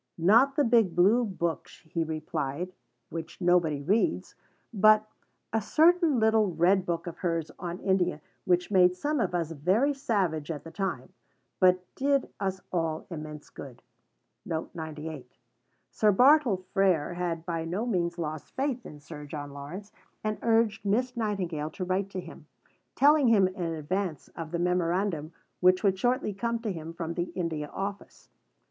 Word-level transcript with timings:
Not 0.17 0.55
the 0.55 0.63
big 0.63 0.95
Blue 0.95 1.23
book, 1.23 1.67
he 1.83 2.03
replied, 2.03 2.73
which 3.11 3.39
nobody 3.39 3.83
reads, 3.83 4.33
but 4.73 5.07
"a 5.53 5.61
certain 5.61 6.19
little 6.19 6.55
red 6.55 6.87
book 6.87 7.05
of 7.05 7.17
hers 7.19 7.51
on 7.59 7.77
India 7.77 8.19
which 8.43 8.71
made 8.71 8.95
some 8.95 9.19
of 9.19 9.35
us 9.35 9.51
very 9.51 9.93
savage 9.93 10.49
at 10.49 10.63
the 10.63 10.71
time, 10.71 11.13
but 11.59 11.85
did 11.93 12.29
us 12.39 12.61
all 12.73 13.05
immense 13.11 13.51
good." 13.51 13.83
Sir 15.91 16.11
Bartle 16.11 16.65
Frere 16.73 17.13
had 17.13 17.45
by 17.45 17.63
no 17.63 17.85
means 17.85 18.17
lost 18.17 18.55
faith 18.55 18.83
in 18.87 18.99
Sir 18.99 19.27
John 19.27 19.51
Lawrence, 19.53 19.91
and 20.23 20.39
urged 20.41 20.83
Miss 20.83 21.15
Nightingale 21.15 21.69
to 21.69 21.85
write 21.85 22.09
to 22.09 22.19
him, 22.19 22.47
telling 22.95 23.27
him 23.27 23.47
in 23.47 23.75
advance 23.75 24.29
of 24.29 24.49
the 24.49 24.57
Memorandum 24.57 25.31
which 25.59 25.83
would 25.83 25.99
shortly 25.99 26.33
come 26.33 26.57
to 26.63 26.71
him 26.71 26.91
from 26.91 27.13
the 27.13 27.29
India 27.35 27.67
Office. 27.67 28.31